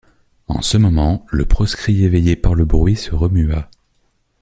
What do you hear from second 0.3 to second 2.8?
En ce moment le proscrit éveillé par le